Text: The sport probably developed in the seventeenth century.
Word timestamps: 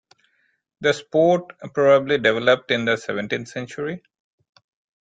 The 0.79 0.93
sport 0.93 1.51
probably 1.75 2.17
developed 2.17 2.71
in 2.71 2.85
the 2.85 2.97
seventeenth 2.97 3.49
century. 3.49 4.01